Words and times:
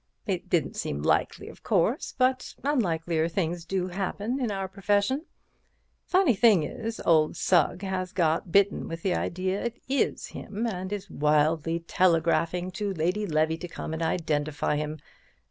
It 0.25 0.49
didn't 0.49 0.73
seem 0.77 1.03
likely, 1.03 1.47
of 1.47 1.61
course, 1.61 2.15
but 2.17 2.55
unlikelier 2.63 3.29
things 3.29 3.65
do 3.65 3.89
happen 3.89 4.39
in 4.39 4.49
our 4.49 4.67
profession. 4.67 5.27
The 6.07 6.09
funny 6.09 6.33
thing 6.33 6.63
is, 6.63 6.99
old 7.05 7.37
Sugg 7.37 7.83
has 7.83 8.11
got 8.11 8.51
bitten 8.51 8.87
with 8.87 9.03
the 9.03 9.13
idea 9.13 9.63
it 9.63 9.79
is 9.87 10.25
him, 10.29 10.65
and 10.65 10.91
is 10.91 11.11
wildly 11.11 11.81
telegraphing 11.81 12.71
to 12.71 12.91
Lady 12.95 13.27
Levy 13.27 13.59
to 13.59 13.67
come 13.67 13.93
and 13.93 14.01
identify 14.01 14.75
him. 14.75 14.97